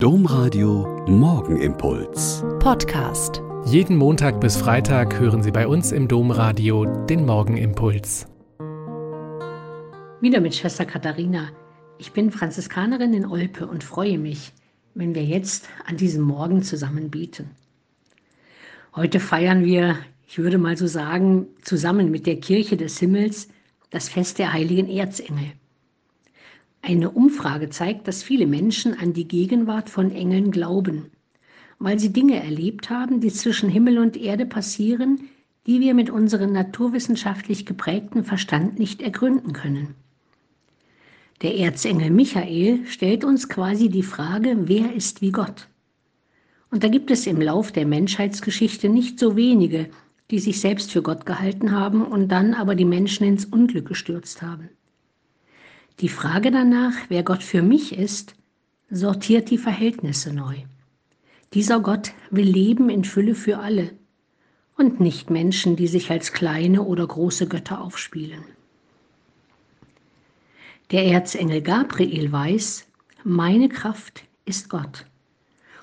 [0.00, 2.44] Domradio Morgenimpuls.
[2.60, 3.42] Podcast.
[3.66, 8.28] Jeden Montag bis Freitag hören Sie bei uns im Domradio den Morgenimpuls.
[10.20, 11.48] Wieder mit Schwester Katharina.
[11.98, 14.52] Ich bin Franziskanerin in Olpe und freue mich,
[14.94, 17.50] wenn wir jetzt an diesem Morgen zusammen beten.
[18.94, 23.48] Heute feiern wir, ich würde mal so sagen, zusammen mit der Kirche des Himmels
[23.90, 25.54] das Fest der heiligen Erzengel.
[26.88, 31.10] Eine Umfrage zeigt, dass viele Menschen an die Gegenwart von Engeln glauben,
[31.78, 35.28] weil sie Dinge erlebt haben, die zwischen Himmel und Erde passieren,
[35.66, 39.96] die wir mit unserem naturwissenschaftlich geprägten Verstand nicht ergründen können.
[41.42, 45.68] Der Erzengel Michael stellt uns quasi die Frage, wer ist wie Gott?
[46.70, 49.90] Und da gibt es im Lauf der Menschheitsgeschichte nicht so wenige,
[50.30, 54.40] die sich selbst für Gott gehalten haben und dann aber die Menschen ins Unglück gestürzt
[54.40, 54.70] haben.
[56.00, 58.34] Die Frage danach, wer Gott für mich ist,
[58.88, 60.54] sortiert die Verhältnisse neu.
[61.54, 63.90] Dieser Gott will Leben in Fülle für alle
[64.76, 68.44] und nicht Menschen, die sich als kleine oder große Götter aufspielen.
[70.92, 72.86] Der Erzengel Gabriel weiß,
[73.24, 75.04] meine Kraft ist Gott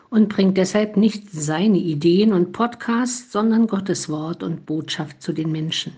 [0.09, 5.52] und bringt deshalb nicht seine Ideen und Podcasts, sondern Gottes Wort und Botschaft zu den
[5.52, 5.93] Menschen.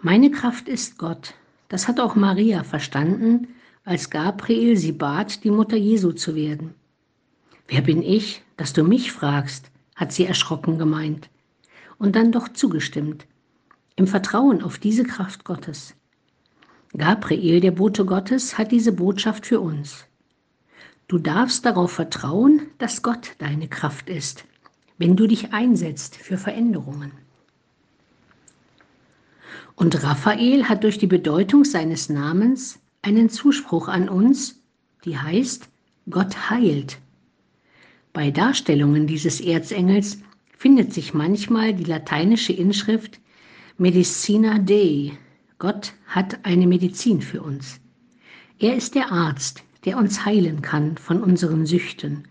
[0.00, 1.34] Meine Kraft ist Gott
[1.68, 3.48] das hat auch Maria verstanden,
[3.84, 6.74] als Gabriel sie bat, die Mutter Jesu zu werden.
[7.66, 9.70] Wer bin ich, dass du mich fragst?
[9.94, 11.28] hat sie erschrocken gemeint
[11.98, 13.26] und dann doch zugestimmt,
[13.96, 15.94] im Vertrauen auf diese Kraft Gottes.
[16.96, 20.06] Gabriel, der Bote Gottes, hat diese Botschaft für uns.
[21.08, 24.44] Du darfst darauf vertrauen, dass Gott deine Kraft ist,
[24.98, 27.12] wenn du dich einsetzt für Veränderungen.
[29.74, 34.60] Und Raphael hat durch die Bedeutung seines Namens einen Zuspruch an uns,
[35.04, 35.68] die heißt,
[36.10, 36.98] Gott heilt.
[38.12, 40.18] Bei Darstellungen dieses Erzengels
[40.56, 43.20] findet sich manchmal die lateinische Inschrift
[43.76, 45.12] Medicina Dei.
[45.58, 47.80] Gott hat eine Medizin für uns.
[48.58, 52.24] Er ist der Arzt, der uns heilen kann von unseren Süchten,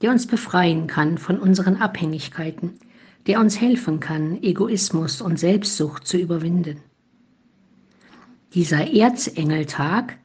[0.00, 2.78] der uns befreien kann von unseren Abhängigkeiten,
[3.26, 6.78] der uns helfen kann, Egoismus und Selbstsucht zu überwinden.
[8.54, 10.18] Dieser Erzengeltag,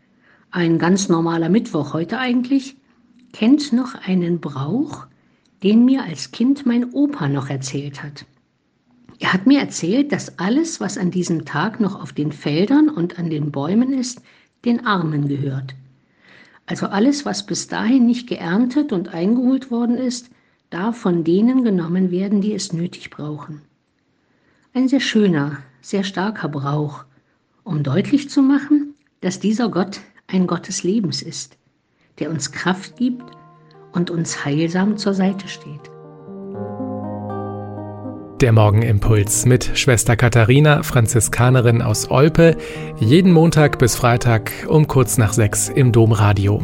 [0.51, 2.75] ein ganz normaler Mittwoch heute eigentlich,
[3.33, 5.05] kennt noch einen Brauch,
[5.63, 8.25] den mir als Kind mein Opa noch erzählt hat.
[9.19, 13.17] Er hat mir erzählt, dass alles, was an diesem Tag noch auf den Feldern und
[13.17, 14.21] an den Bäumen ist,
[14.65, 15.75] den Armen gehört.
[16.67, 20.29] Also alles, was bis dahin nicht geerntet und eingeholt worden ist,
[20.69, 23.61] darf von denen genommen werden, die es nötig brauchen.
[24.73, 27.05] Ein sehr schöner, sehr starker Brauch,
[27.63, 31.57] um deutlich zu machen, dass dieser Gott ein Gott des Lebens ist,
[32.19, 33.23] der uns Kraft gibt
[33.93, 35.91] und uns heilsam zur Seite steht.
[38.41, 42.55] Der Morgenimpuls mit Schwester Katharina, Franziskanerin aus Olpe,
[42.99, 46.63] jeden Montag bis Freitag um kurz nach sechs im Domradio.